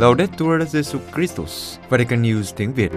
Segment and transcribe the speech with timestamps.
[0.00, 2.90] Laudetur Jesus Christus, Vatican News tiếng Việt.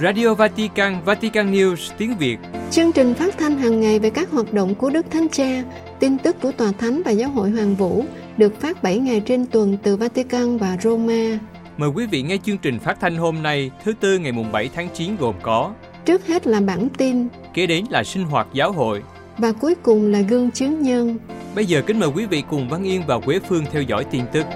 [0.00, 2.38] Radio Vatican, Vatican News tiếng Việt.
[2.70, 5.62] Chương trình phát thanh hàng ngày về các hoạt động của Đức Thánh Cha,
[6.00, 8.04] tin tức của Tòa Thánh và Giáo hội Hoàng Vũ
[8.36, 11.38] được phát 7 ngày trên tuần từ Vatican và Roma.
[11.76, 14.70] Mời quý vị nghe chương trình phát thanh hôm nay, thứ Tư ngày mùng 7
[14.74, 15.72] tháng 9 gồm có
[16.04, 19.02] Trước hết là bản tin Kế đến là sinh hoạt giáo hội
[19.38, 21.18] và cuối cùng là gương chứng nhân.
[21.54, 24.22] Bây giờ kính mời quý vị cùng Văn Yên và Quế Phương theo dõi tin
[24.32, 24.46] tức.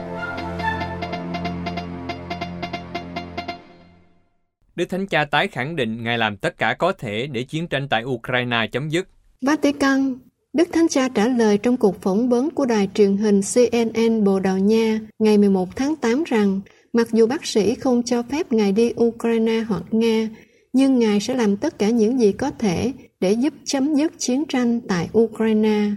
[4.76, 7.88] Đức Thánh Cha tái khẳng định Ngài làm tất cả có thể để chiến tranh
[7.88, 9.08] tại Ukraine chấm dứt.
[9.42, 10.14] Vatican
[10.52, 14.40] Đức Thánh Cha trả lời trong cuộc phỏng vấn của đài truyền hình CNN Bồ
[14.40, 16.60] Đào Nha ngày 11 tháng 8 rằng
[16.92, 20.28] mặc dù bác sĩ không cho phép Ngài đi Ukraine hoặc Nga,
[20.72, 24.44] nhưng Ngài sẽ làm tất cả những gì có thể để giúp chấm dứt chiến
[24.48, 25.90] tranh tại Ukraine.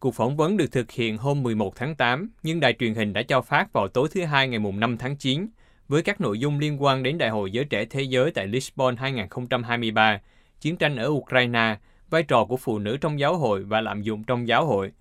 [0.00, 3.22] Cuộc phỏng vấn được thực hiện hôm 11 tháng 8, nhưng đài truyền hình đã
[3.22, 5.46] cho phát vào tối thứ Hai ngày mùng 5 tháng 9,
[5.92, 8.96] với các nội dung liên quan đến Đại hội Giới Trẻ Thế Giới tại Lisbon
[8.96, 10.20] 2023,
[10.60, 11.76] chiến tranh ở Ukraine,
[12.10, 14.92] vai trò của phụ nữ trong giáo hội và lạm dụng trong giáo hội.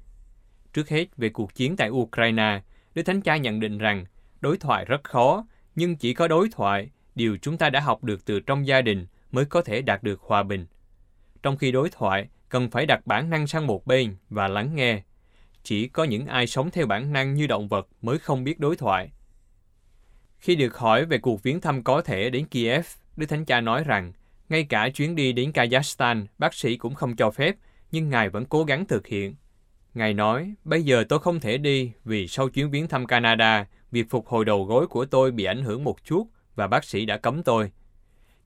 [0.74, 2.62] Trước hết, về cuộc chiến tại Ukraine,
[2.96, 4.06] Đức Thánh Cha nhận định rằng
[4.42, 8.26] đối thoại rất khó, nhưng chỉ có đối thoại, điều chúng ta đã học được
[8.26, 10.66] từ trong gia đình mới có thể đạt được hòa bình.
[11.44, 15.02] Trong khi đối thoại, cần phải đặt bản năng sang một bên và lắng nghe.
[15.64, 18.76] Chỉ có những ai sống theo bản năng như động vật mới không biết đối
[18.76, 19.10] thoại.
[20.42, 22.86] Khi được hỏi về cuộc viếng thăm có thể đến Kiev,
[23.18, 24.14] Đức Thánh Cha nói rằng,
[24.50, 27.56] ngay cả chuyến đi đến Kazakhstan, bác sĩ cũng không cho phép,
[27.92, 29.36] nhưng Ngài vẫn cố gắng thực hiện.
[29.94, 34.10] Ngài nói, bây giờ tôi không thể đi vì sau chuyến viếng thăm Canada, việc
[34.10, 37.18] phục hồi đầu gối của tôi bị ảnh hưởng một chút và bác sĩ đã
[37.18, 37.72] cấm tôi.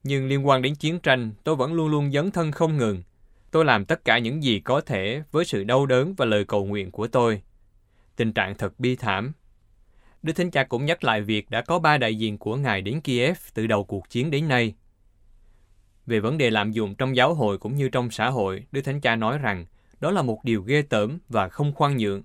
[0.02, 3.02] Nhưng liên quan đến chiến tranh, tôi vẫn luôn luôn dấn thân không ngừng.
[3.50, 6.64] Tôi làm tất cả những gì có thể với sự đau đớn và lời cầu
[6.64, 7.42] nguyện của tôi.
[8.16, 9.32] Tình trạng thật bi thảm.
[10.22, 13.00] Đức Thánh Cha cũng nhắc lại việc đã có ba đại diện của Ngài đến
[13.00, 14.74] Kiev từ đầu cuộc chiến đến nay.
[16.06, 19.00] Về vấn đề lạm dụng trong giáo hội cũng như trong xã hội, Đức Thánh
[19.00, 19.66] Cha nói rằng
[20.00, 22.22] đó là một điều ghê tởm và không khoan nhượng.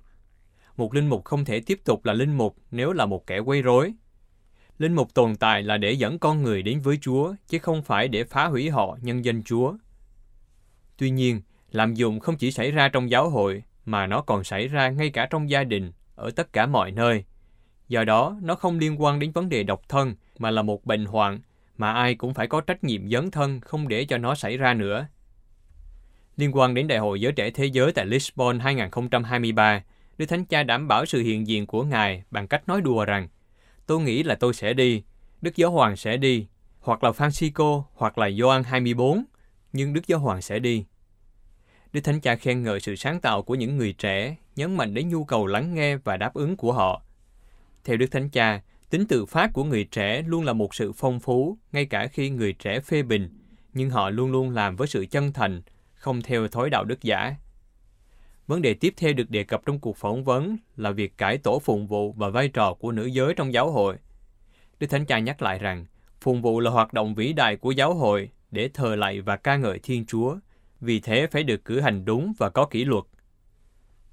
[0.77, 3.61] Một linh mục không thể tiếp tục là linh mục nếu là một kẻ quấy
[3.61, 3.93] rối.
[4.77, 8.07] Linh mục tồn tại là để dẫn con người đến với Chúa, chứ không phải
[8.07, 9.73] để phá hủy họ nhân danh Chúa.
[10.97, 11.41] Tuy nhiên,
[11.71, 15.09] lạm dụng không chỉ xảy ra trong giáo hội, mà nó còn xảy ra ngay
[15.09, 17.23] cả trong gia đình, ở tất cả mọi nơi.
[17.91, 21.05] Do đó, nó không liên quan đến vấn đề độc thân, mà là một bệnh
[21.05, 21.39] hoạn,
[21.77, 24.73] mà ai cũng phải có trách nhiệm dấn thân không để cho nó xảy ra
[24.73, 25.07] nữa.
[26.37, 29.83] Liên quan đến Đại hội Giới Trẻ Thế Giới tại Lisbon 2023,
[30.17, 33.27] Đức Thánh Cha đảm bảo sự hiện diện của Ngài bằng cách nói đùa rằng
[33.85, 35.03] Tôi nghĩ là tôi sẽ đi,
[35.41, 36.47] Đức Giáo Hoàng sẽ đi,
[36.79, 39.23] hoặc là Francisco, hoặc là Gioan 24,
[39.73, 40.85] nhưng Đức Giáo Hoàng sẽ đi.
[41.93, 45.09] Đức Thánh Cha khen ngợi sự sáng tạo của những người trẻ, nhấn mạnh đến
[45.09, 47.01] nhu cầu lắng nghe và đáp ứng của họ.
[47.83, 51.19] Theo Đức Thánh Cha, tính tự phát của người trẻ luôn là một sự phong
[51.19, 53.29] phú, ngay cả khi người trẻ phê bình,
[53.73, 55.61] nhưng họ luôn luôn làm với sự chân thành,
[55.93, 57.35] không theo thói đạo đức giả.
[58.47, 61.59] Vấn đề tiếp theo được đề cập trong cuộc phỏng vấn là việc cải tổ
[61.59, 63.95] phụng vụ và vai trò của nữ giới trong giáo hội.
[64.79, 65.85] Đức Thánh Cha nhắc lại rằng,
[66.21, 69.57] phụng vụ là hoạt động vĩ đại của giáo hội để thờ lạy và ca
[69.57, 70.37] ngợi Thiên Chúa,
[70.81, 73.03] vì thế phải được cử hành đúng và có kỷ luật.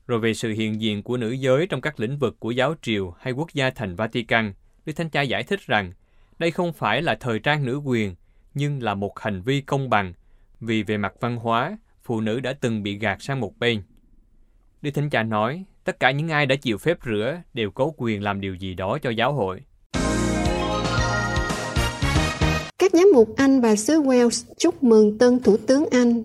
[0.08, 3.14] Rồi về sự hiện diện của nữ giới trong các lĩnh vực của giáo triều
[3.20, 4.52] hay quốc gia thành Vatican,
[4.86, 5.92] Đức Thánh Cha giải thích rằng
[6.38, 8.14] đây không phải là thời trang nữ quyền,
[8.54, 10.12] nhưng là một hành vi công bằng,
[10.60, 13.82] vì về mặt văn hóa, phụ nữ đã từng bị gạt sang một bên.
[14.82, 18.22] Đức Thánh Cha nói, tất cả những ai đã chịu phép rửa đều có quyền
[18.22, 19.60] làm điều gì đó cho giáo hội.
[22.78, 26.22] Các giám mục Anh và xứ Wales chúc mừng tân Thủ tướng Anh.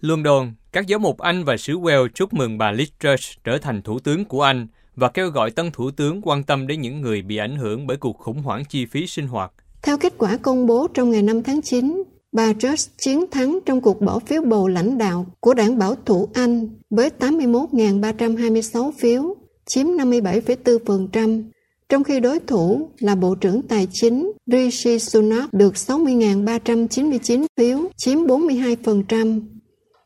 [0.00, 3.82] London, các giáo mục Anh và xứ Wales chúc mừng bà Liz Truss trở thành
[3.82, 7.22] Thủ tướng của Anh và kêu gọi tân Thủ tướng quan tâm đến những người
[7.22, 9.52] bị ảnh hưởng bởi cuộc khủng hoảng chi phí sinh hoạt.
[9.82, 12.02] Theo kết quả công bố trong ngày 5 tháng 9,
[12.32, 16.28] bà Truss chiến thắng trong cuộc bỏ phiếu bầu lãnh đạo của đảng bảo thủ
[16.34, 19.36] Anh với 81.326 phiếu,
[19.66, 21.42] chiếm 57,4%,
[21.88, 28.18] trong khi đối thủ là Bộ trưởng Tài chính Rishi Sunak được 60.399 phiếu, chiếm
[28.18, 29.40] 42%.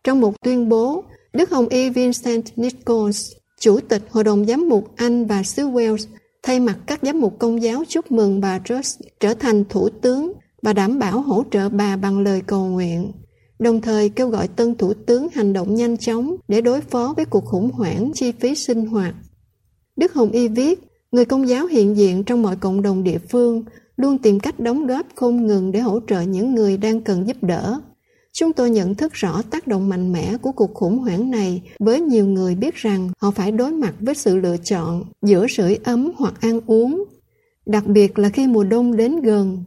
[0.04, 4.84] Trong một tuyên bố, Đức Hồng Y Vincent Nichols, Chủ tịch Hội đồng Giám mục
[4.96, 6.06] Anh và xứ Wales,
[6.42, 10.32] thay mặt các giám mục công giáo chúc mừng bà Truss trở thành thủ tướng
[10.62, 13.12] và đảm bảo hỗ trợ bà bằng lời cầu nguyện,
[13.58, 17.24] đồng thời kêu gọi tân thủ tướng hành động nhanh chóng để đối phó với
[17.24, 19.14] cuộc khủng hoảng chi phí sinh hoạt.
[19.96, 20.80] Đức Hồng Y viết,
[21.12, 23.64] người công giáo hiện diện trong mọi cộng đồng địa phương
[23.96, 27.36] luôn tìm cách đóng góp không ngừng để hỗ trợ những người đang cần giúp
[27.42, 27.80] đỡ.
[28.32, 32.00] Chúng tôi nhận thức rõ tác động mạnh mẽ của cuộc khủng hoảng này với
[32.00, 36.12] nhiều người biết rằng họ phải đối mặt với sự lựa chọn giữa sưởi ấm
[36.16, 37.04] hoặc ăn uống,
[37.66, 39.64] đặc biệt là khi mùa đông đến gần.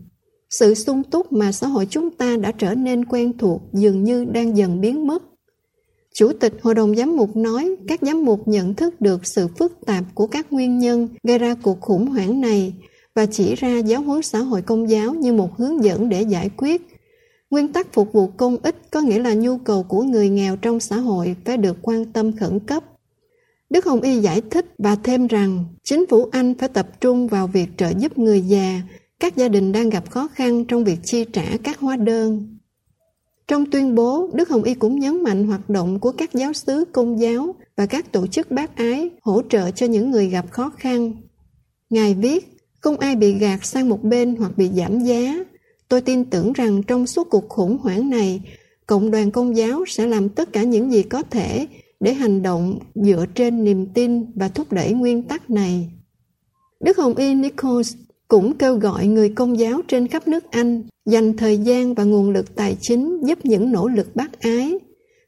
[0.50, 4.26] Sự sung túc mà xã hội chúng ta đã trở nên quen thuộc dường như
[4.26, 5.24] đang dần biến mất.
[6.14, 9.86] Chủ tịch Hội đồng Giám mục nói các giám mục nhận thức được sự phức
[9.86, 12.74] tạp của các nguyên nhân gây ra cuộc khủng hoảng này
[13.16, 16.50] và chỉ ra giáo huấn xã hội công giáo như một hướng dẫn để giải
[16.58, 16.95] quyết.
[17.50, 20.80] Nguyên tắc phục vụ công ích có nghĩa là nhu cầu của người nghèo trong
[20.80, 22.84] xã hội phải được quan tâm khẩn cấp.
[23.70, 27.48] Đức Hồng Y giải thích và thêm rằng chính phủ Anh phải tập trung vào
[27.48, 28.82] việc trợ giúp người già,
[29.20, 32.58] các gia đình đang gặp khó khăn trong việc chi trả các hóa đơn.
[33.48, 36.86] Trong tuyên bố, Đức Hồng Y cũng nhấn mạnh hoạt động của các giáo sứ
[36.92, 40.72] công giáo và các tổ chức bác ái hỗ trợ cho những người gặp khó
[40.78, 41.14] khăn.
[41.90, 45.36] Ngài viết, không ai bị gạt sang một bên hoặc bị giảm giá.
[45.96, 48.42] Tôi tin tưởng rằng trong suốt cuộc khủng hoảng này,
[48.88, 51.68] cộng đoàn công giáo sẽ làm tất cả những gì có thể
[52.00, 55.90] để hành động dựa trên niềm tin và thúc đẩy nguyên tắc này.
[56.80, 57.96] Đức Hồng Y Nichols
[58.28, 62.30] cũng kêu gọi người công giáo trên khắp nước Anh dành thời gian và nguồn
[62.30, 64.74] lực tài chính giúp những nỗ lực bác ái.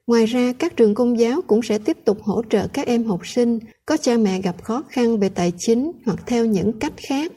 [0.08, 3.28] Ngoài ra, các trường công giáo cũng sẽ tiếp tục hỗ trợ các em học
[3.28, 7.32] sinh có cha mẹ gặp khó khăn về tài chính hoặc theo những cách khác.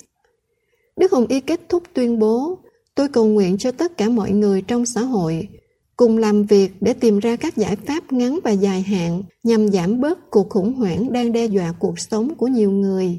[0.97, 2.59] Đức Hồng Y kết thúc tuyên bố,
[2.95, 5.49] tôi cầu nguyện cho tất cả mọi người trong xã hội
[5.97, 10.01] cùng làm việc để tìm ra các giải pháp ngắn và dài hạn nhằm giảm
[10.01, 13.19] bớt cuộc khủng hoảng đang đe dọa cuộc sống của nhiều người.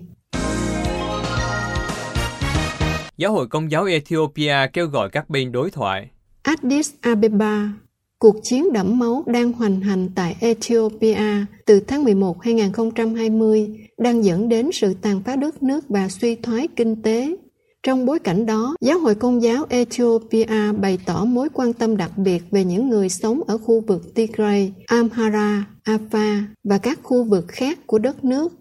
[3.17, 6.09] Giáo hội Công giáo Ethiopia kêu gọi các bên đối thoại.
[6.43, 7.73] Addis Abeba
[8.19, 14.49] Cuộc chiến đẫm máu đang hoành hành tại Ethiopia từ tháng 11 2020 đang dẫn
[14.49, 17.35] đến sự tàn phá đất nước và suy thoái kinh tế.
[17.83, 22.11] Trong bối cảnh đó, Giáo hội Công giáo Ethiopia bày tỏ mối quan tâm đặc
[22.17, 27.45] biệt về những người sống ở khu vực Tigray, Amhara, Afar và các khu vực
[27.47, 28.53] khác của đất nước.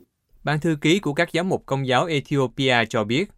[0.45, 3.31] Ban thư ký của các giám mục Công giáo Ethiopia cho biết,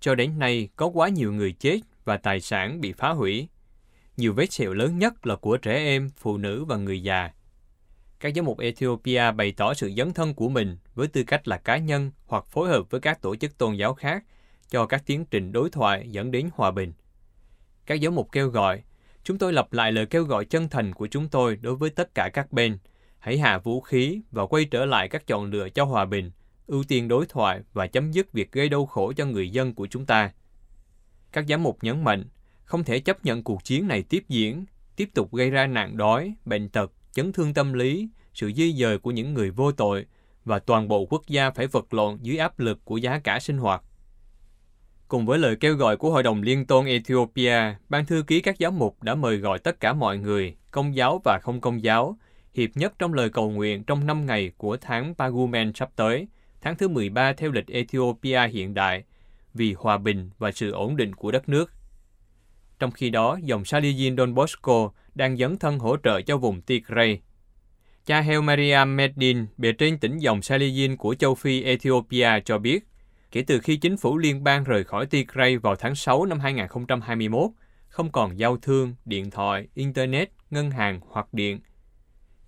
[0.00, 3.48] cho đến nay có quá nhiều người chết và tài sản bị phá hủy.
[4.16, 7.30] Nhiều vết sẹo lớn nhất là của trẻ em, phụ nữ và người già.
[8.20, 11.56] Các giám mục Ethiopia bày tỏ sự dấn thân của mình với tư cách là
[11.56, 14.24] cá nhân hoặc phối hợp với các tổ chức tôn giáo khác
[14.70, 16.92] cho các tiến trình đối thoại dẫn đến hòa bình.
[17.86, 18.82] Các giám mục kêu gọi,
[19.24, 22.14] chúng tôi lặp lại lời kêu gọi chân thành của chúng tôi đối với tất
[22.14, 22.78] cả các bên,
[23.18, 26.30] hãy hạ vũ khí và quay trở lại các chọn lựa cho hòa bình,
[26.66, 29.86] ưu tiên đối thoại và chấm dứt việc gây đau khổ cho người dân của
[29.86, 30.32] chúng ta.
[31.32, 32.24] Các giám mục nhấn mạnh,
[32.64, 34.64] không thể chấp nhận cuộc chiến này tiếp diễn,
[34.96, 38.98] tiếp tục gây ra nạn đói, bệnh tật, chấn thương tâm lý, sự di dời
[38.98, 40.06] của những người vô tội
[40.44, 43.58] và toàn bộ quốc gia phải vật lộn dưới áp lực của giá cả sinh
[43.58, 43.82] hoạt.
[45.08, 48.58] Cùng với lời kêu gọi của Hội đồng Liên tôn Ethiopia, Ban thư ký các
[48.58, 52.18] giáo mục đã mời gọi tất cả mọi người, công giáo và không công giáo,
[52.54, 56.28] hiệp nhất trong lời cầu nguyện trong 5 ngày của tháng Pagumen sắp tới,
[56.60, 59.04] tháng thứ 13 theo lịch Ethiopia hiện đại,
[59.54, 61.72] vì hòa bình và sự ổn định của đất nước.
[62.78, 67.20] Trong khi đó, dòng Salijin Don Bosco đang dấn thân hỗ trợ cho vùng Tigray.
[68.06, 72.88] Cha Heo Maria Medin, bề trên tỉnh dòng Salijin của châu Phi Ethiopia cho biết,
[73.32, 77.50] kể từ khi chính phủ liên bang rời khỏi Tigray vào tháng 6 năm 2021,
[77.88, 81.60] không còn giao thương, điện thoại, Internet, ngân hàng hoặc điện.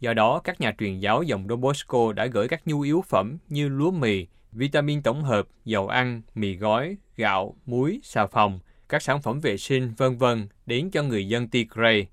[0.01, 3.39] Do đó, các nhà truyền giáo dòng Don Bosco đã gửi các nhu yếu phẩm
[3.49, 9.03] như lúa mì, vitamin tổng hợp, dầu ăn, mì gói, gạo, muối, xà phòng, các
[9.03, 12.07] sản phẩm vệ sinh, vân vân đến cho người dân Tigray.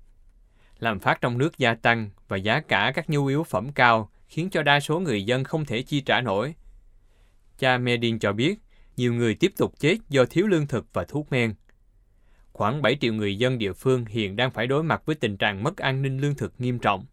[0.78, 4.50] Làm phát trong nước gia tăng và giá cả các nhu yếu phẩm cao khiến
[4.50, 6.54] cho đa số người dân không thể chi trả nổi.
[7.58, 8.58] Cha Medin cho biết,
[8.96, 11.54] nhiều người tiếp tục chết do thiếu lương thực và thuốc men.
[12.52, 15.62] Khoảng 7 triệu người dân địa phương hiện đang phải đối mặt với tình trạng
[15.62, 17.04] mất an ninh lương thực nghiêm trọng.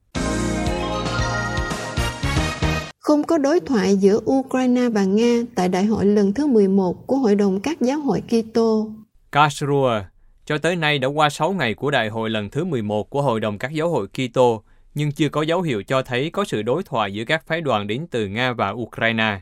[3.00, 7.18] Không có đối thoại giữa Ukraine và Nga tại đại hội lần thứ 11 của
[7.18, 8.92] Hội đồng các giáo hội Kitô.
[9.32, 10.06] Karlsruhe,
[10.46, 13.40] cho tới nay đã qua 6 ngày của đại hội lần thứ 11 của Hội
[13.40, 14.64] đồng các giáo hội Kitô,
[14.96, 17.88] nhưng chưa có dấu hiệu cho thấy có sự đối thoại giữa các phái đoàn
[17.88, 19.42] đến từ Nga và Ukraine.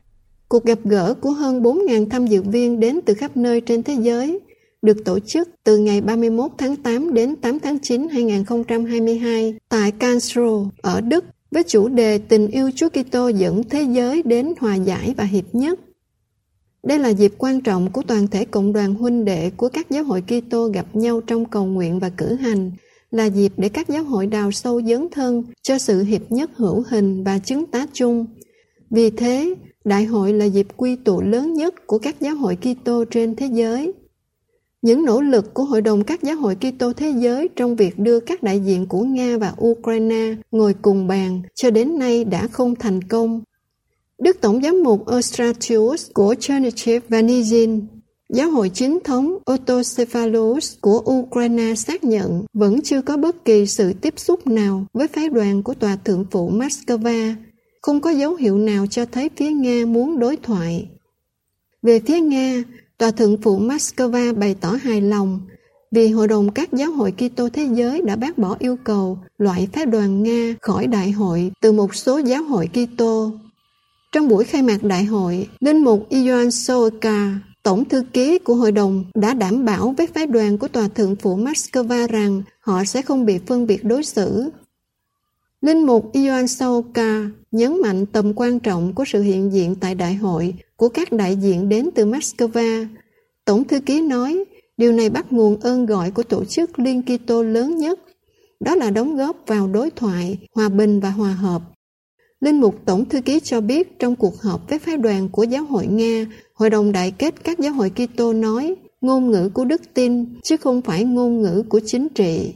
[0.54, 3.98] Cuộc gặp gỡ của hơn 4.000 tham dự viên đến từ khắp nơi trên thế
[4.02, 4.40] giới
[4.82, 10.70] được tổ chức từ ngày 31 tháng 8 đến 8 tháng 9 2022 tại Karlsruhe
[10.82, 15.14] ở Đức với chủ đề Tình yêu Chúa Kitô dẫn thế giới đến hòa giải
[15.18, 15.80] và hiệp nhất.
[16.84, 20.04] Đây là dịp quan trọng của toàn thể cộng đoàn huynh đệ của các giáo
[20.04, 22.72] hội Kitô gặp nhau trong cầu nguyện và cử hành,
[23.12, 26.84] là dịp để các giáo hội đào sâu dấn thân cho sự hiệp nhất hữu
[26.90, 28.26] hình và chứng tá chung.
[28.90, 33.06] Vì thế, đại hội là dịp quy tụ lớn nhất của các giáo hội Kitô
[33.06, 33.94] trên thế giới.
[34.82, 38.20] những nỗ lực của Hội đồng các giáo hội Kitô thế giới trong việc đưa
[38.20, 42.76] các đại diện của Nga và Ukraine ngồi cùng bàn cho đến nay đã không
[42.76, 43.42] thành công.
[44.20, 47.82] Đức Tổng giám mục Ostratius của Chernichev Vanizin,
[48.30, 53.94] giáo hội chính thống Autocephalus của Ukraine xác nhận vẫn chưa có bất kỳ sự
[53.94, 57.34] tiếp xúc nào với phái đoàn của Tòa Thượng phụ Moscow.
[57.84, 60.90] Không có dấu hiệu nào cho thấy phía Nga muốn đối thoại.
[61.82, 62.64] Về phía Nga,
[62.98, 65.42] Tòa Thượng phụ Moscow bày tỏ hài lòng
[65.92, 69.68] vì Hội đồng các giáo hội Kitô thế giới đã bác bỏ yêu cầu loại
[69.74, 73.32] phái đoàn Nga khỏi đại hội từ một số giáo hội Kitô.
[74.12, 78.72] Trong buổi khai mạc đại hội, Linh mục Ioan Soka, Tổng thư ký của hội
[78.72, 83.02] đồng đã đảm bảo với phái đoàn của Tòa Thượng phụ Moscow rằng họ sẽ
[83.02, 84.50] không bị phân biệt đối xử.
[85.62, 90.14] Linh mục Ioan Soka nhấn mạnh tầm quan trọng của sự hiện diện tại đại
[90.14, 92.86] hội của các đại diện đến từ Moscow.
[93.46, 94.44] Tổng thư ký nói,
[94.78, 98.00] điều này bắt nguồn ơn gọi của tổ chức Liên Kitô lớn nhất,
[98.60, 101.62] đó là đóng góp vào đối thoại, hòa bình và hòa hợp.
[102.40, 105.66] Linh mục Tổng thư ký cho biết trong cuộc họp với phái đoàn của giáo
[105.66, 109.82] hội Nga, Hội đồng Đại kết các giáo hội Kitô nói, ngôn ngữ của đức
[109.94, 112.54] tin chứ không phải ngôn ngữ của chính trị.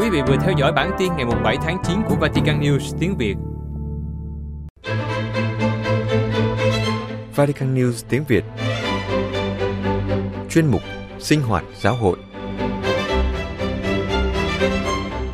[0.00, 3.16] Quý vị vừa theo dõi bản tin ngày 7 tháng 9 của Vatican News tiếng
[3.16, 3.36] Việt.
[7.34, 8.44] Vatican News tiếng Việt.
[10.50, 10.80] Chuyên mục
[11.18, 12.18] Sinh hoạt giáo hội.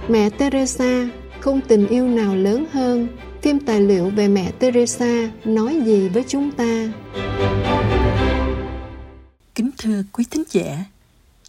[0.09, 1.09] Mẹ Teresa
[1.41, 3.09] không tình yêu nào lớn hơn.
[3.43, 6.89] Phim tài liệu về mẹ Teresa nói gì với chúng ta?
[9.55, 10.85] Kính thưa quý thính giả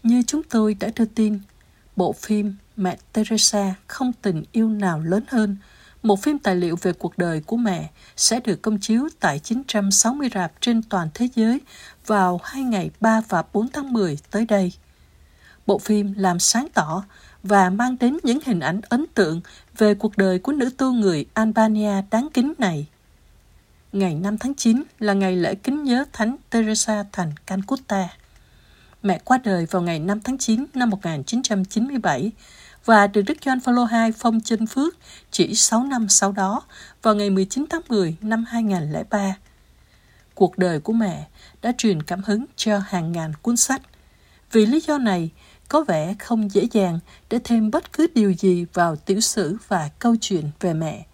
[0.03, 1.39] như chúng tôi đã đưa tin
[1.96, 5.57] bộ phim Mẹ Teresa không tình yêu nào lớn hơn
[6.03, 10.29] một phim tài liệu về cuộc đời của mẹ sẽ được công chiếu tại 960
[10.33, 11.61] rạp trên toàn thế giới
[12.05, 14.71] vào hai ngày 3 và 4 tháng 10 tới đây.
[15.67, 17.03] Bộ phim làm sáng tỏ
[17.43, 19.41] và mang đến những hình ảnh ấn tượng
[19.77, 22.87] về cuộc đời của nữ tu người Albania đáng kính này.
[23.91, 28.09] Ngày 5 tháng 9 là ngày lễ kính nhớ Thánh Teresa thành Calcutta.
[29.03, 32.31] Mẹ qua đời vào ngày 5 tháng 9 năm 1997
[32.86, 34.98] và được Đức Gioan Phaolô II phong chân phước
[35.31, 36.62] chỉ 6 năm sau đó,
[37.01, 39.36] vào ngày 19 tháng 10 năm 2003.
[40.36, 41.27] Cuộc đời của mẹ
[41.62, 43.81] đã truyền cảm hứng cho hàng ngàn cuốn sách.
[44.51, 45.29] Vì lý do này,
[45.67, 49.89] có vẻ không dễ dàng để thêm bất cứ điều gì vào tiểu sử và
[50.00, 51.05] câu chuyện về mẹ.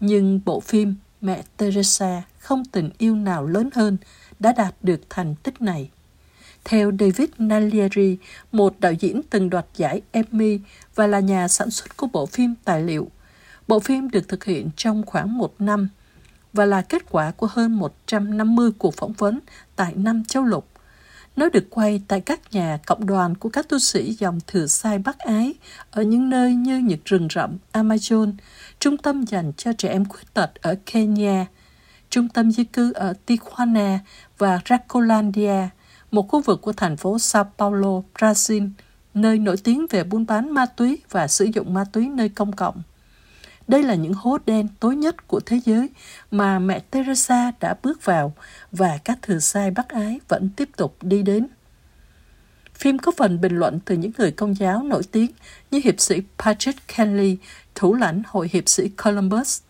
[0.00, 3.96] Nhưng bộ phim Mẹ Teresa không tình yêu nào lớn hơn
[4.38, 5.90] đã đạt được thành tích này.
[6.64, 8.16] Theo David Nalieri,
[8.52, 10.60] một đạo diễn từng đoạt giải Emmy
[10.94, 13.10] và là nhà sản xuất của bộ phim tài liệu,
[13.68, 15.88] bộ phim được thực hiện trong khoảng một năm
[16.52, 19.40] và là kết quả của hơn 150 cuộc phỏng vấn
[19.76, 20.68] tại năm châu lục.
[21.36, 24.98] Nó được quay tại các nhà cộng đoàn của các tu sĩ dòng thừa sai
[24.98, 25.54] Bắc Ái
[25.90, 28.32] ở những nơi như những rừng rậm Amazon,
[28.78, 31.46] trung tâm dành cho trẻ em khuyết tật ở Kenya,
[32.10, 33.98] trung tâm di cư ở Tijuana
[34.38, 35.68] và Racolandia,
[36.14, 38.68] một khu vực của thành phố Sao Paulo, Brazil,
[39.14, 42.52] nơi nổi tiếng về buôn bán ma túy và sử dụng ma túy nơi công
[42.52, 42.82] cộng.
[43.68, 45.88] Đây là những hố đen tối nhất của thế giới
[46.30, 48.32] mà mẹ Teresa đã bước vào
[48.72, 51.46] và các thừa sai Bắc Ái vẫn tiếp tục đi đến.
[52.74, 55.30] Phim có phần bình luận từ những người công giáo nổi tiếng
[55.70, 57.36] như hiệp sĩ Patrick Kenley,
[57.74, 59.60] thủ lãnh Hội hiệp sĩ Columbus,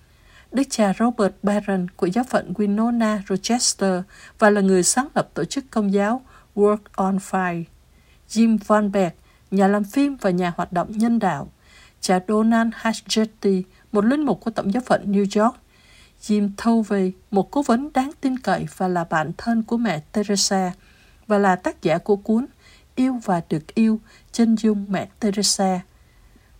[0.52, 4.02] đức cha Robert Barron của giáo phận Winona, Rochester
[4.38, 6.22] và là người sáng lập tổ chức công giáo
[6.54, 7.64] Work on Fire.
[8.28, 9.16] Jim Van Beck,
[9.50, 11.52] nhà làm phim và nhà hoạt động nhân đạo.
[12.00, 15.56] Cha Donald Hachetti, một linh mục của Tổng giáo phận New York.
[16.20, 20.72] Jim Tovey, một cố vấn đáng tin cậy và là bạn thân của mẹ Teresa
[21.26, 22.46] và là tác giả của cuốn
[22.94, 24.00] Yêu và được yêu,
[24.32, 25.80] chân dung mẹ Teresa.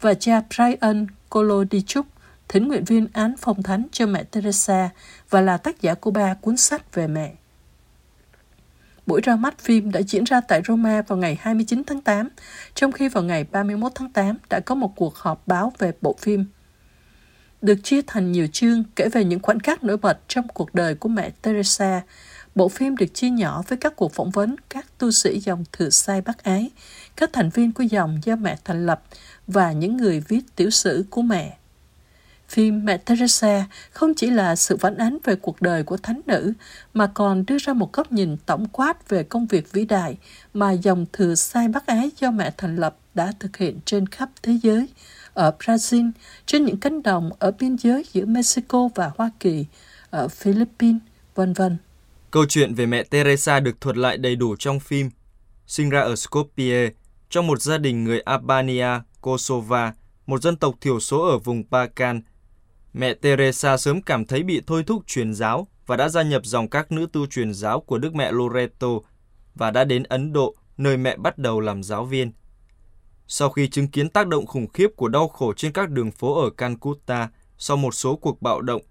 [0.01, 2.07] Và cha Brian Kolodichuk,
[2.49, 4.91] thỉnh nguyện viên án phong thánh cho mẹ Teresa
[5.31, 7.35] và là tác giả của ba cuốn sách về mẹ.
[9.07, 12.29] Buổi ra mắt phim đã diễn ra tại Roma vào ngày 29 tháng 8,
[12.75, 16.17] trong khi vào ngày 31 tháng 8 đã có một cuộc họp báo về bộ
[16.21, 16.45] phim.
[17.63, 20.95] Được chia thành nhiều chương kể về những khoảnh khắc nổi bật trong cuộc đời
[20.95, 22.03] của mẹ Teresa,
[22.55, 25.91] bộ phim được chia nhỏ với các cuộc phỏng vấn các tu sĩ dòng thừa
[25.91, 26.71] sai Bắc Ái,
[27.17, 29.03] các thành viên của dòng do mẹ thành lập
[29.47, 31.57] và những người viết tiểu sử của mẹ.
[32.49, 36.53] Phim Mẹ Teresa không chỉ là sự phản ánh về cuộc đời của thánh nữ,
[36.95, 40.17] mà còn đưa ra một góc nhìn tổng quát về công việc vĩ đại
[40.55, 44.31] mà dòng thừa sai Bắc Ái do mẹ thành lập đã thực hiện trên khắp
[44.43, 44.89] thế giới,
[45.35, 46.11] ở Brazil,
[46.47, 49.67] trên những cánh đồng ở biên giới giữa Mexico và Hoa Kỳ,
[50.11, 51.03] ở Philippines,
[51.35, 51.77] vân vân.
[52.31, 55.11] Câu chuyện về mẹ Teresa được thuật lại đầy đủ trong phim
[55.67, 56.91] sinh ra ở Skopje,
[57.31, 58.89] trong một gia đình người Albania,
[59.21, 59.93] Kosovo,
[60.27, 62.23] một dân tộc thiểu số ở vùng Balkan.
[62.95, 66.69] Mẹ Teresa sớm cảm thấy bị thôi thúc truyền giáo và đã gia nhập dòng
[66.69, 68.89] các nữ tu truyền giáo của Đức Mẹ Loreto
[69.55, 72.33] và đã đến Ấn Độ, nơi mẹ bắt đầu làm giáo viên.
[73.27, 76.43] Sau khi chứng kiến tác động khủng khiếp của đau khổ trên các đường phố
[76.43, 78.83] ở Calcutta sau một số cuộc bạo động,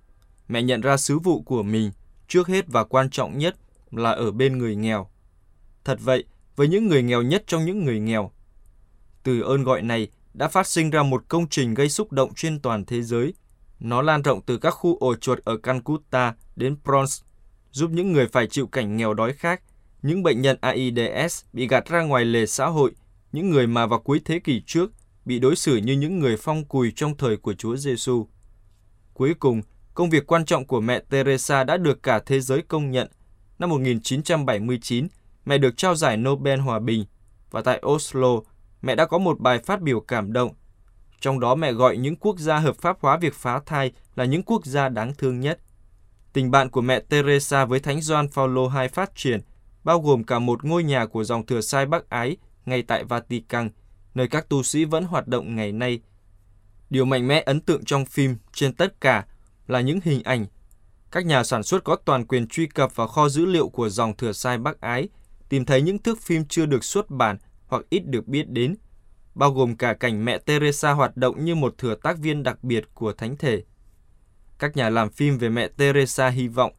[0.48, 1.92] mẹ nhận ra sứ vụ của mình,
[2.28, 3.56] trước hết và quan trọng nhất
[3.92, 5.08] là ở bên người nghèo.
[5.86, 6.24] Thật vậy,
[6.56, 8.32] với những người nghèo nhất trong những người nghèo.
[9.24, 12.60] Từ ơn gọi này đã phát sinh ra một công trình gây xúc động trên
[12.60, 13.34] toàn thế giới.
[13.84, 17.22] Nó lan rộng từ các khu ổ chuột ở Calcutta đến Bronx,
[17.72, 19.62] giúp những người phải chịu cảnh nghèo đói khác,
[20.02, 22.92] những bệnh nhân AIDS bị gạt ra ngoài lề xã hội,
[23.32, 24.92] những người mà vào cuối thế kỷ trước
[25.26, 28.28] bị đối xử như những người phong cùi trong thời của Chúa Giêsu.
[29.14, 29.62] Cuối cùng,
[29.94, 33.08] công việc quan trọng của mẹ Teresa đã được cả thế giới công nhận.
[33.60, 35.08] Năm 1979,
[35.46, 37.06] mẹ được trao giải Nobel Hòa Bình
[37.52, 38.40] và tại Oslo,
[38.82, 40.52] mẹ đã có một bài phát biểu cảm động.
[41.24, 44.44] Trong đó mẹ gọi những quốc gia hợp pháp hóa việc phá thai là những
[44.44, 45.60] quốc gia đáng thương nhất.
[46.34, 49.42] Tình bạn của mẹ Teresa với Thánh Gioan Phaolô II phát triển,
[49.84, 53.70] bao gồm cả một ngôi nhà của dòng thừa sai Bắc Ái ngay tại Vatican,
[54.16, 56.02] nơi các tu sĩ vẫn hoạt động ngày nay.
[56.90, 59.26] Điều mạnh mẽ ấn tượng trong phim trên tất cả
[59.68, 60.46] là những hình ảnh.
[61.12, 64.18] Các nhà sản xuất có toàn quyền truy cập vào kho dữ liệu của dòng
[64.18, 65.10] thừa sai Bắc Ái,
[65.50, 67.38] tìm thấy những thước phim chưa được xuất bản
[67.68, 68.76] hoặc ít được biết đến,
[69.36, 72.84] bao gồm cả cảnh mẹ Teresa hoạt động như một thừa tác viên đặc biệt
[72.94, 73.64] của thánh thể.
[74.60, 76.74] Các nhà làm phim về mẹ Teresa hy vọng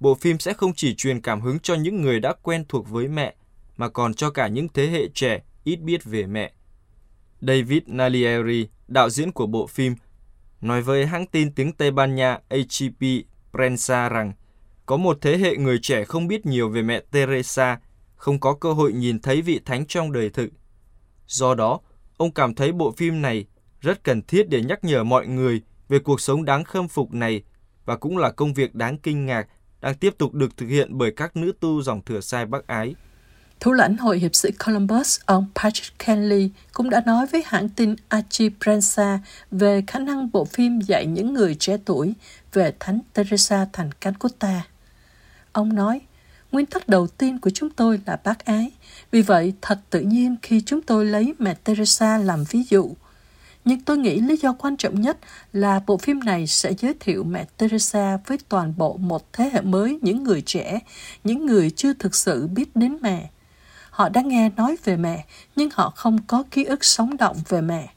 [0.00, 3.08] bộ phim sẽ không chỉ truyền cảm hứng cho những người đã quen thuộc với
[3.08, 3.34] mẹ,
[3.76, 6.52] mà còn cho cả những thế hệ trẻ ít biết về mẹ.
[7.40, 9.94] David Nalieri, đạo diễn của bộ phim,
[10.60, 14.32] nói với hãng tin tiếng Tây Ban Nha AGP Prensa rằng
[14.86, 17.78] có một thế hệ người trẻ không biết nhiều về mẹ Teresa,
[18.16, 20.50] không có cơ hội nhìn thấy vị thánh trong đời thực.
[21.26, 21.80] Do đó,
[22.20, 23.44] ông cảm thấy bộ phim này
[23.80, 27.42] rất cần thiết để nhắc nhở mọi người về cuộc sống đáng khâm phục này
[27.84, 29.46] và cũng là công việc đáng kinh ngạc
[29.80, 32.94] đang tiếp tục được thực hiện bởi các nữ tu dòng thừa sai Bắc Ái.
[33.60, 37.94] Thủ lãnh Hội hiệp sĩ Columbus, ông Patrick Kenley, cũng đã nói với hãng tin
[38.08, 39.18] Archie Prensa
[39.50, 42.14] về khả năng bộ phim dạy những người trẻ tuổi
[42.52, 44.66] về Thánh Teresa thành Calcutta.
[45.52, 46.00] Ông nói,
[46.52, 48.70] nguyên tắc đầu tiên của chúng tôi là bác ái.
[49.10, 52.94] Vì vậy, thật tự nhiên khi chúng tôi lấy mẹ Teresa làm ví dụ.
[53.64, 55.18] Nhưng tôi nghĩ lý do quan trọng nhất
[55.52, 59.60] là bộ phim này sẽ giới thiệu mẹ Teresa với toàn bộ một thế hệ
[59.60, 60.78] mới những người trẻ,
[61.24, 63.30] những người chưa thực sự biết đến mẹ.
[63.90, 65.24] Họ đã nghe nói về mẹ,
[65.56, 67.90] nhưng họ không có ký ức sống động về mẹ.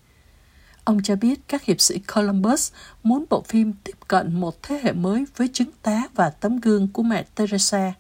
[0.84, 2.72] Ông cho biết các hiệp sĩ Columbus
[3.04, 6.88] muốn bộ phim tiếp cận một thế hệ mới với chứng tá và tấm gương
[6.88, 7.94] của mẹ Teresa.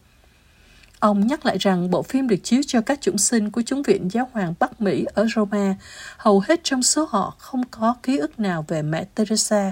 [1.03, 4.11] Ông nhắc lại rằng bộ phim được chiếu cho các chúng sinh của chúng viện
[4.11, 5.75] giáo hoàng Bắc Mỹ ở Roma.
[6.17, 9.71] Hầu hết trong số họ không có ký ức nào về mẹ Teresa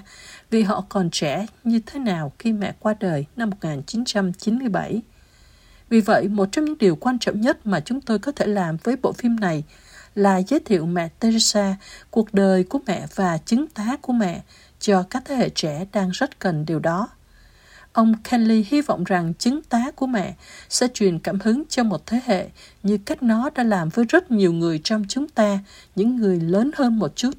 [0.49, 5.01] vì họ còn trẻ như thế nào khi mẹ qua đời năm 1997.
[5.89, 8.77] Vì vậy, một trong những điều quan trọng nhất mà chúng tôi có thể làm
[8.83, 9.63] với bộ phim này
[10.15, 11.75] là giới thiệu mẹ Teresa,
[12.09, 14.41] cuộc đời của mẹ và chứng tá của mẹ
[14.79, 17.07] cho các thế hệ trẻ đang rất cần điều đó.
[17.93, 20.35] Ông Kenley hy vọng rằng chứng tá của mẹ
[20.69, 22.49] sẽ truyền cảm hứng cho một thế hệ
[22.83, 25.59] như cách nó đã làm với rất nhiều người trong chúng ta,
[25.95, 27.37] những người lớn hơn một chút.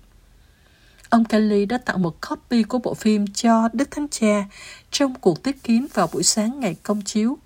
[1.13, 4.45] Ông Kelly đã tặng một copy của bộ phim cho Đức Thánh Cha
[4.91, 7.39] trong cuộc tiếp kiến vào buổi sáng ngày công chiếu.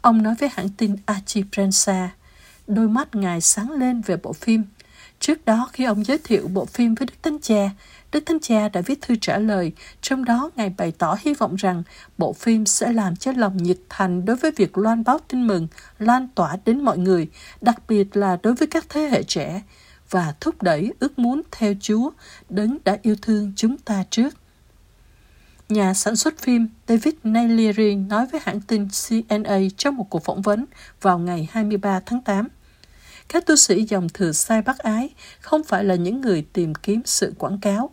[0.00, 2.10] Ông nói với hãng tin Archie Prensa,
[2.66, 4.64] đôi mắt ngài sáng lên về bộ phim.
[5.20, 7.70] Trước đó khi ông giới thiệu bộ phim với Đức Thánh Cha,
[8.12, 11.56] Đức Thánh Cha đã viết thư trả lời, trong đó Ngài bày tỏ hy vọng
[11.56, 11.82] rằng
[12.18, 15.68] bộ phim sẽ làm cho lòng nhiệt thành đối với việc loan báo tin mừng,
[15.98, 17.28] lan tỏa đến mọi người,
[17.60, 19.62] đặc biệt là đối với các thế hệ trẻ,
[20.10, 22.10] và thúc đẩy ước muốn theo Chúa,
[22.48, 24.34] đấng đã yêu thương chúng ta trước.
[25.68, 30.42] Nhà sản xuất phim David Nalieri nói với hãng tin CNA trong một cuộc phỏng
[30.42, 30.64] vấn
[31.00, 32.48] vào ngày 23 tháng 8.
[33.28, 37.00] Các tu sĩ dòng thừa sai bác ái không phải là những người tìm kiếm
[37.04, 37.90] sự quảng cáo.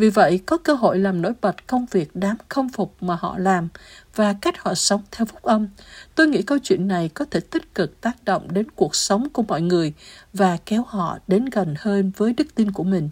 [0.00, 3.38] Vì vậy, có cơ hội làm nổi bật công việc đáng không phục mà họ
[3.38, 3.68] làm
[4.14, 5.68] và cách họ sống theo phúc âm.
[6.14, 9.42] Tôi nghĩ câu chuyện này có thể tích cực tác động đến cuộc sống của
[9.42, 9.92] mọi người
[10.32, 13.10] và kéo họ đến gần hơn với đức tin của mình.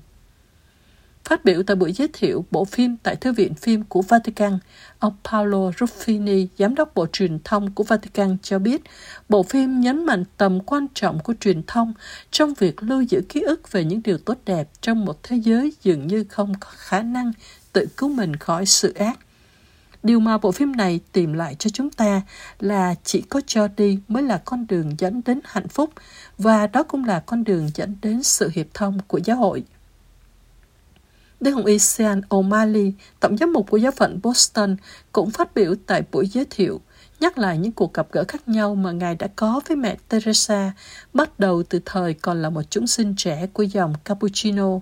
[1.28, 4.58] Phát biểu tại buổi giới thiệu bộ phim tại Thư viện phim của Vatican,
[4.98, 8.82] ông Paolo Ruffini, giám đốc Bộ Truyền thông của Vatican cho biết,
[9.28, 11.94] bộ phim nhấn mạnh tầm quan trọng của truyền thông
[12.30, 15.72] trong việc lưu giữ ký ức về những điều tốt đẹp trong một thế giới
[15.82, 17.32] dường như không có khả năng
[17.72, 19.18] tự cứu mình khỏi sự ác.
[20.02, 22.22] Điều mà bộ phim này tìm lại cho chúng ta
[22.60, 25.90] là chỉ có cho đi mới là con đường dẫn đến hạnh phúc
[26.38, 29.64] và đó cũng là con đường dẫn đến sự hiệp thông của giáo hội.
[31.40, 34.77] Đức Hồng Y Sean O'Malley, Tổng giám mục của giáo phận Boston,
[35.12, 36.81] cũng phát biểu tại buổi giới thiệu,
[37.20, 40.72] nhắc lại những cuộc gặp gỡ khác nhau mà Ngài đã có với mẹ Teresa,
[41.14, 44.81] bắt đầu từ thời còn là một chúng sinh trẻ của dòng Cappuccino.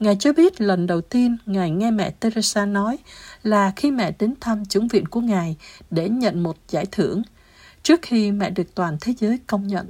[0.00, 2.98] Ngài cho biết lần đầu tiên Ngài nghe mẹ Teresa nói
[3.42, 5.56] là khi mẹ đến thăm chứng viện của Ngài
[5.90, 7.22] để nhận một giải thưởng,
[7.82, 9.86] trước khi mẹ được toàn thế giới công nhận.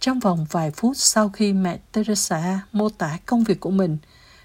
[0.00, 3.98] Trong vòng vài phút sau khi mẹ Teresa mô tả công việc của mình,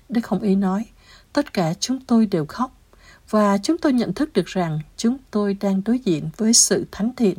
[0.09, 0.85] Đức Hồng y nói,
[1.33, 2.71] tất cả chúng tôi đều khóc
[3.29, 7.15] và chúng tôi nhận thức được rằng chúng tôi đang đối diện với sự thánh
[7.15, 7.37] thiện.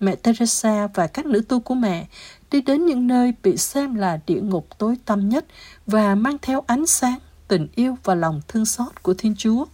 [0.00, 2.06] Mẹ Teresa và các nữ tu của mẹ
[2.50, 5.46] đi đến những nơi bị xem là địa ngục tối tăm nhất
[5.86, 7.18] và mang theo ánh sáng,
[7.48, 9.64] tình yêu và lòng thương xót của Thiên Chúa.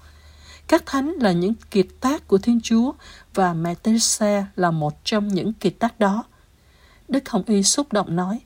[0.69, 2.93] Các thánh là những kiệt tác của Thiên Chúa
[3.35, 6.25] và mẹ Teresa là một trong những kiệt tác đó.
[7.09, 8.41] Đức Hồng Y xúc động nói,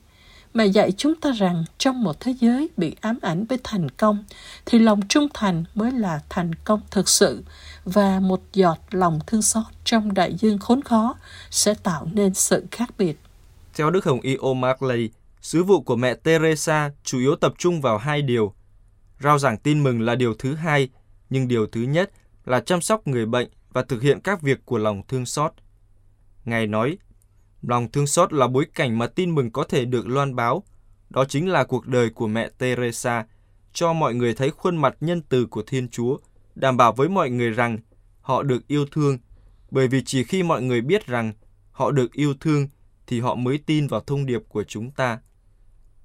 [0.53, 4.23] mà dạy chúng ta rằng trong một thế giới bị ám ảnh với thành công
[4.65, 7.43] thì lòng trung thành mới là thành công thực sự
[7.85, 11.15] và một giọt lòng thương xót trong đại dương khốn khó
[11.49, 13.19] sẽ tạo nên sự khác biệt.
[13.73, 15.07] Theo Đức Hồng Y O'Malley,
[15.41, 18.53] sứ vụ của mẹ Teresa chủ yếu tập trung vào hai điều.
[19.19, 20.89] Rao giảng tin mừng là điều thứ hai,
[21.29, 22.11] nhưng điều thứ nhất
[22.45, 25.51] là chăm sóc người bệnh và thực hiện các việc của lòng thương xót.
[26.45, 26.97] Ngài nói,
[27.61, 30.63] Lòng thương xót là bối cảnh mà tin mừng có thể được loan báo.
[31.09, 33.25] Đó chính là cuộc đời của mẹ Teresa,
[33.73, 36.17] cho mọi người thấy khuôn mặt nhân từ của Thiên Chúa,
[36.55, 37.77] đảm bảo với mọi người rằng
[38.21, 39.17] họ được yêu thương,
[39.71, 41.33] bởi vì chỉ khi mọi người biết rằng
[41.71, 42.67] họ được yêu thương
[43.07, 45.19] thì họ mới tin vào thông điệp của chúng ta.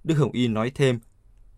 [0.05, 1.01] Đức Hồng Y nói thêm,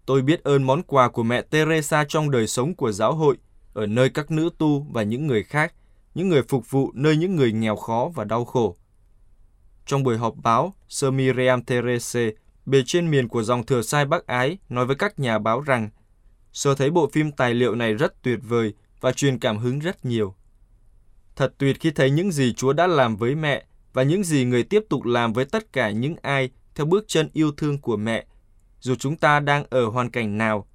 [0.07, 3.37] tôi biết ơn món quà của mẹ Teresa trong đời sống của giáo hội,
[3.75, 5.75] ở nơi các nữ tu và những người khác,
[6.15, 8.77] những người phục vụ nơi những người nghèo khó và đau khổ.
[9.89, 12.31] Trong buổi họp báo, sơ Miriam Therese,
[12.67, 15.91] bề trên miền của dòng thừa sai Bắc Ái, nói với các nhà báo rằng
[16.53, 20.05] Sơ thấy bộ phim tài liệu này rất tuyệt vời và truyền cảm hứng rất
[20.05, 20.35] nhiều.
[21.37, 24.63] Thật tuyệt khi thấy những gì Chúa đã làm với mẹ và những gì người
[24.63, 28.27] tiếp tục làm với tất cả những ai theo bước chân yêu thương của mẹ,
[28.81, 30.67] dù chúng ta đang ở hoàn cảnh nào.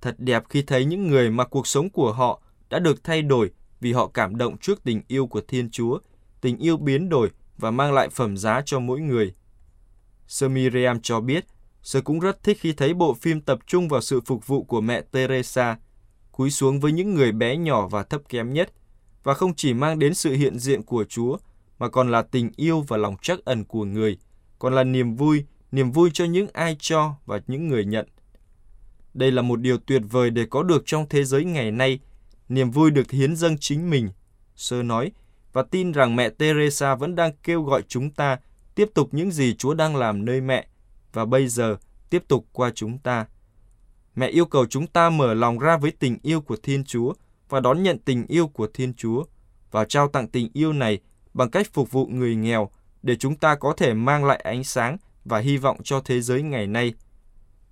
[0.00, 3.50] Thật đẹp khi thấy những người mà cuộc sống của họ đã được thay đổi
[3.80, 5.98] vì họ cảm động trước tình yêu của Thiên Chúa,
[6.40, 9.34] tình yêu biến đổi và mang lại phẩm giá cho mỗi người.
[10.26, 11.44] Sơ Miriam cho biết,
[11.82, 14.80] Sơ cũng rất thích khi thấy bộ phim tập trung vào sự phục vụ của
[14.80, 15.76] mẹ Teresa,
[16.32, 18.72] cúi xuống với những người bé nhỏ và thấp kém nhất,
[19.22, 21.36] và không chỉ mang đến sự hiện diện của Chúa,
[21.78, 24.18] mà còn là tình yêu và lòng trắc ẩn của người,
[24.58, 28.08] còn là niềm vui, niềm vui cho những ai cho và những người nhận.
[29.14, 31.98] Đây là một điều tuyệt vời để có được trong thế giới ngày nay,
[32.48, 34.08] niềm vui được hiến dâng chính mình.
[34.56, 35.12] Sơ nói,
[35.52, 38.38] và tin rằng mẹ Teresa vẫn đang kêu gọi chúng ta
[38.74, 40.66] tiếp tục những gì Chúa đang làm nơi mẹ
[41.12, 41.76] và bây giờ
[42.10, 43.26] tiếp tục qua chúng ta.
[44.14, 47.12] Mẹ yêu cầu chúng ta mở lòng ra với tình yêu của Thiên Chúa
[47.48, 49.24] và đón nhận tình yêu của Thiên Chúa
[49.70, 51.00] và trao tặng tình yêu này
[51.34, 52.70] bằng cách phục vụ người nghèo
[53.02, 56.42] để chúng ta có thể mang lại ánh sáng và hy vọng cho thế giới
[56.42, 56.94] ngày nay.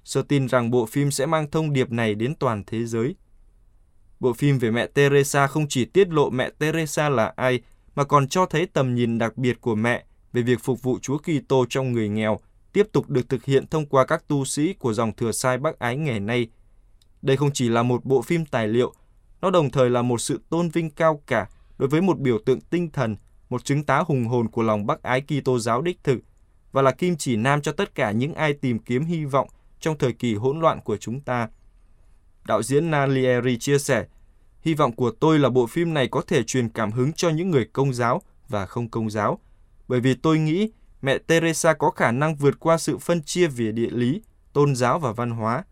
[0.05, 3.15] Sơ tin rằng bộ phim sẽ mang thông điệp này đến toàn thế giới.
[4.21, 7.61] Bộ phim về mẹ Teresa không chỉ tiết lộ mẹ Teresa là ai,
[7.95, 11.19] mà còn cho thấy tầm nhìn đặc biệt của mẹ về việc phục vụ Chúa
[11.19, 12.39] Kitô trong người nghèo,
[12.73, 15.79] tiếp tục được thực hiện thông qua các tu sĩ của dòng thừa sai Bắc
[15.79, 16.49] Ái ngày nay.
[17.23, 18.93] Đây không chỉ là một bộ phim tài liệu,
[19.41, 22.61] nó đồng thời là một sự tôn vinh cao cả đối với một biểu tượng
[22.61, 23.17] tinh thần,
[23.49, 26.19] một chứng tá hùng hồn của lòng Bắc Ái Kitô giáo đích thực
[26.73, 29.49] và là kim chỉ nam cho tất cả những ai tìm kiếm hy vọng
[29.81, 31.49] trong thời kỳ hỗn loạn của chúng ta.
[32.47, 34.07] Đạo diễn Nalieri chia sẻ,
[34.63, 37.51] hy vọng của tôi là bộ phim này có thể truyền cảm hứng cho những
[37.51, 39.39] người công giáo và không công giáo,
[39.89, 40.71] bởi vì tôi nghĩ
[41.03, 44.23] mẹ Teresa có khả năng vượt qua sự phân chia về địa lý,
[44.53, 45.65] tôn giáo và văn hóa.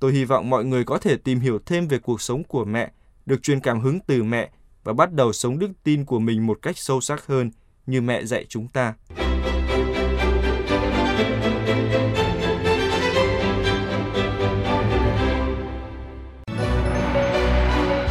[0.00, 2.90] Tôi hy vọng mọi người có thể tìm hiểu thêm về cuộc sống của mẹ,
[3.26, 4.50] được truyền cảm hứng từ mẹ
[4.84, 7.50] và bắt đầu sống đức tin của mình một cách sâu sắc hơn
[7.86, 8.94] như mẹ dạy chúng ta.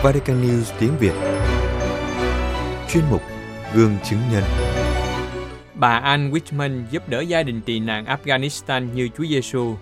[0.04, 1.14] Vatican News tiếng Việt
[2.90, 3.22] Chuyên mục
[3.76, 4.44] Gương chứng nhân
[5.76, 9.74] Bà Ann Whitman giúp đỡ gia đình tị nạn Afghanistan như Chúa Giêsu.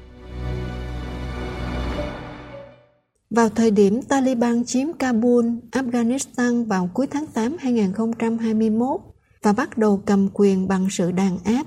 [3.30, 9.02] Vào thời điểm Taliban chiếm Kabul, Afghanistan vào cuối tháng 8 2021
[9.44, 11.64] và bắt đầu cầm quyền bằng sự đàn áp,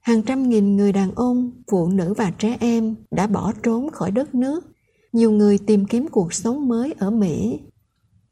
[0.00, 4.10] hàng trăm nghìn người đàn ông, phụ nữ và trẻ em đã bỏ trốn khỏi
[4.10, 4.64] đất nước.
[5.12, 7.60] Nhiều người tìm kiếm cuộc sống mới ở Mỹ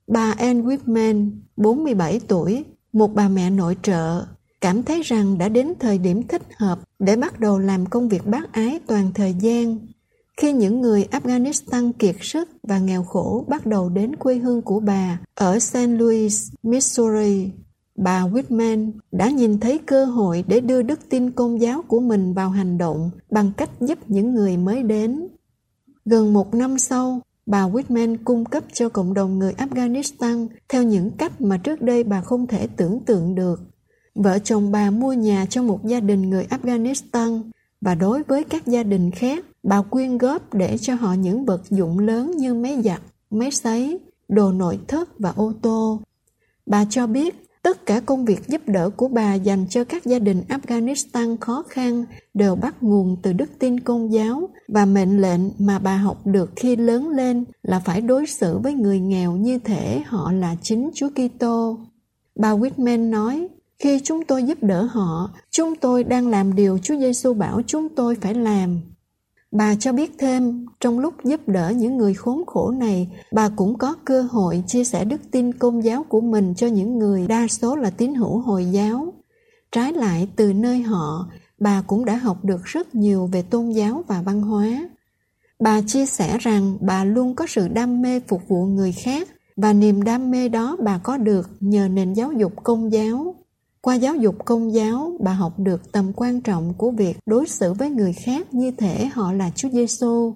[0.07, 4.25] Bà Anne Whitman, 47 tuổi, một bà mẹ nội trợ,
[4.61, 8.27] cảm thấy rằng đã đến thời điểm thích hợp để bắt đầu làm công việc
[8.27, 9.79] bác ái toàn thời gian.
[10.37, 14.81] Khi những người Afghanistan kiệt sức và nghèo khổ bắt đầu đến quê hương của
[14.81, 15.77] bà ở St.
[15.77, 17.51] Louis, Missouri,
[17.97, 22.35] bà Whitman đã nhìn thấy cơ hội để đưa đức tin công giáo của mình
[22.35, 25.29] vào hành động bằng cách giúp những người mới đến.
[26.05, 31.11] Gần một năm sau, bà Whitman cung cấp cho cộng đồng người Afghanistan theo những
[31.11, 33.61] cách mà trước đây bà không thể tưởng tượng được.
[34.15, 37.43] Vợ chồng bà mua nhà cho một gia đình người Afghanistan
[37.81, 41.63] và đối với các gia đình khác, bà quyên góp để cho họ những vật
[41.71, 46.01] dụng lớn như máy giặt, máy sấy, đồ nội thất và ô tô.
[46.67, 50.19] Bà cho biết tất cả công việc giúp đỡ của bà dành cho các gia
[50.19, 55.41] đình Afghanistan khó khăn đều bắt nguồn từ đức tin công giáo và mệnh lệnh
[55.59, 59.59] mà bà học được khi lớn lên là phải đối xử với người nghèo như
[59.59, 61.79] thể họ là chính Chúa Kitô.
[62.37, 63.49] Bà Whitman nói,
[63.79, 67.89] khi chúng tôi giúp đỡ họ, chúng tôi đang làm điều Chúa Giêsu bảo chúng
[67.89, 68.81] tôi phải làm.
[69.53, 73.79] Bà cho biết thêm, trong lúc giúp đỡ những người khốn khổ này, bà cũng
[73.79, 77.47] có cơ hội chia sẻ đức tin công giáo của mình cho những người đa
[77.49, 79.13] số là tín hữu Hồi giáo.
[79.73, 81.29] Trái lại, từ nơi họ,
[81.61, 84.89] bà cũng đã học được rất nhiều về tôn giáo và văn hóa.
[85.61, 89.73] Bà chia sẻ rằng bà luôn có sự đam mê phục vụ người khác và
[89.73, 93.35] niềm đam mê đó bà có được nhờ nền giáo dục công giáo.
[93.83, 97.73] Qua giáo dục công giáo, bà học được tầm quan trọng của việc đối xử
[97.73, 100.35] với người khác như thể họ là Chúa Giêsu.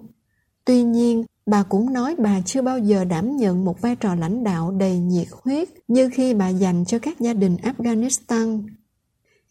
[0.65, 4.43] Tuy nhiên, bà cũng nói bà chưa bao giờ đảm nhận một vai trò lãnh
[4.43, 8.63] đạo đầy nhiệt huyết như khi bà dành cho các gia đình Afghanistan.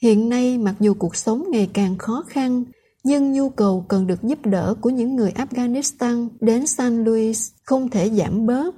[0.02, 2.64] Hiện nay, mặc dù cuộc sống ngày càng khó khăn,
[3.04, 7.90] nhưng nhu cầu cần được giúp đỡ của những người Afghanistan đến San Luis không
[7.90, 8.74] thể giảm bớt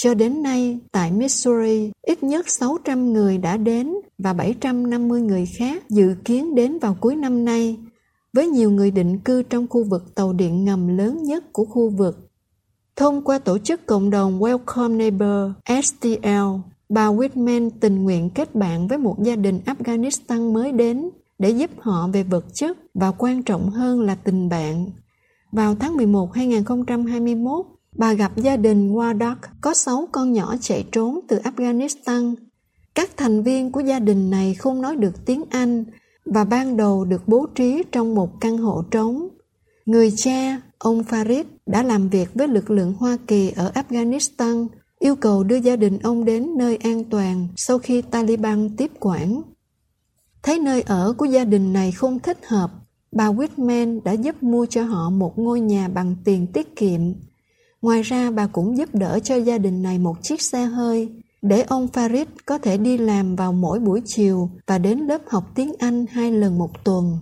[0.00, 5.90] cho đến nay, tại Missouri, ít nhất 600 người đã đến và 750 người khác
[5.90, 7.76] dự kiến đến vào cuối năm nay,
[8.32, 11.90] với nhiều người định cư trong khu vực tàu điện ngầm lớn nhất của khu
[11.90, 12.30] vực.
[12.96, 15.52] Thông qua tổ chức cộng đồng Welcome Neighbor
[15.84, 21.50] STL, bà Whitman tình nguyện kết bạn với một gia đình Afghanistan mới đến để
[21.50, 24.90] giúp họ về vật chất và quan trọng hơn là tình bạn.
[25.52, 27.66] Vào tháng 11 2021,
[27.98, 32.34] bà gặp gia đình Wardak có 6 con nhỏ chạy trốn từ Afghanistan.
[32.94, 35.84] Các thành viên của gia đình này không nói được tiếng Anh
[36.24, 39.28] và ban đầu được bố trí trong một căn hộ trống.
[39.86, 44.66] Người cha, ông Farid, đã làm việc với lực lượng Hoa Kỳ ở Afghanistan,
[44.98, 49.42] yêu cầu đưa gia đình ông đến nơi an toàn sau khi Taliban tiếp quản.
[50.42, 52.70] Thấy nơi ở của gia đình này không thích hợp,
[53.12, 57.00] bà Whitman đã giúp mua cho họ một ngôi nhà bằng tiền tiết kiệm
[57.82, 61.08] Ngoài ra bà cũng giúp đỡ cho gia đình này một chiếc xe hơi
[61.42, 65.44] để ông Farid có thể đi làm vào mỗi buổi chiều và đến lớp học
[65.54, 67.18] tiếng Anh hai lần một tuần.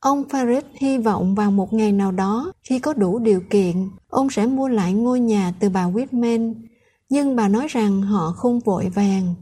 [0.00, 4.30] Ông Farid hy vọng vào một ngày nào đó khi có đủ điều kiện, ông
[4.30, 6.54] sẽ mua lại ngôi nhà từ bà Whitman,
[7.08, 9.34] nhưng bà nói rằng họ không vội vàng.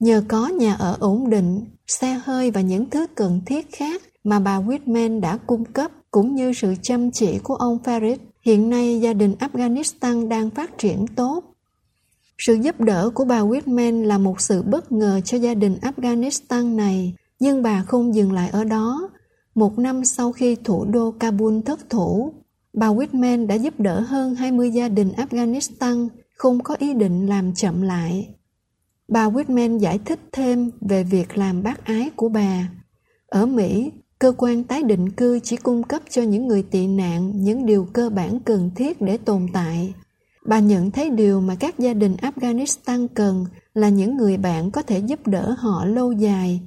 [0.00, 4.38] Nhờ có nhà ở ổn định, xe hơi và những thứ cần thiết khác mà
[4.38, 9.00] bà Whitman đã cung cấp cũng như sự chăm chỉ của ông Farid Hiện nay
[9.00, 11.44] gia đình Afghanistan đang phát triển tốt.
[12.38, 16.76] Sự giúp đỡ của bà Whitman là một sự bất ngờ cho gia đình Afghanistan
[16.76, 19.10] này, nhưng bà không dừng lại ở đó.
[19.54, 22.32] Một năm sau khi thủ đô Kabul thất thủ,
[22.72, 27.54] bà Whitman đã giúp đỡ hơn 20 gia đình Afghanistan không có ý định làm
[27.54, 28.34] chậm lại.
[29.08, 32.68] Bà Whitman giải thích thêm về việc làm bác ái của bà.
[33.26, 37.32] Ở Mỹ, cơ quan tái định cư chỉ cung cấp cho những người tị nạn
[37.34, 39.94] những điều cơ bản cần thiết để tồn tại.
[40.46, 44.82] Bà nhận thấy điều mà các gia đình afghanistan cần là những người bạn có
[44.82, 46.60] thể giúp đỡ họ lâu dài.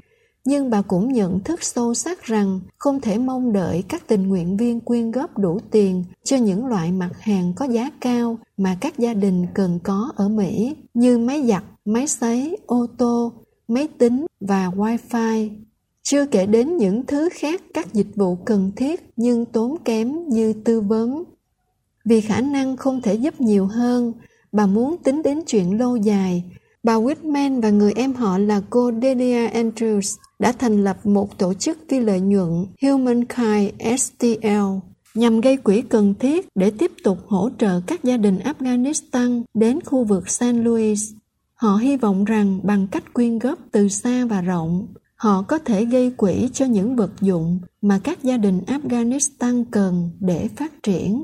[0.45, 4.57] Nhưng bà cũng nhận thức sâu sắc rằng không thể mong đợi các tình nguyện
[4.57, 8.97] viên quyên góp đủ tiền cho những loại mặt hàng có giá cao mà các
[8.97, 13.33] gia đình cần có ở Mỹ như máy giặt, máy sấy, ô tô,
[13.67, 15.49] máy tính và wifi
[16.05, 20.53] chưa kể đến những thứ khác các dịch vụ cần thiết nhưng tốn kém như
[20.53, 21.23] tư vấn.
[22.05, 24.13] Vì khả năng không thể giúp nhiều hơn,
[24.51, 26.43] bà muốn tính đến chuyện lâu dài.
[26.83, 31.53] Bà Whitman và người em họ là cô Delia Andrews đã thành lập một tổ
[31.53, 34.47] chức phi lợi nhuận Humankind STL
[35.15, 39.79] nhằm gây quỹ cần thiết để tiếp tục hỗ trợ các gia đình Afghanistan đến
[39.85, 41.11] khu vực San Luis.
[41.55, 45.85] Họ hy vọng rằng bằng cách quyên góp từ xa và rộng, họ có thể
[45.85, 51.23] gây quỹ cho những vật dụng mà các gia đình afghanistan cần để phát triển.